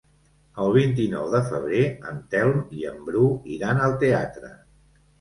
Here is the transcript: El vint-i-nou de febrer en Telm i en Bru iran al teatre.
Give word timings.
El 0.63 0.71
vint-i-nou 0.77 1.27
de 1.35 1.43
febrer 1.51 1.85
en 2.13 2.19
Telm 2.33 2.59
i 2.81 2.91
en 2.95 3.01
Bru 3.13 3.25
iran 3.61 3.87
al 3.89 3.99
teatre. 4.09 4.55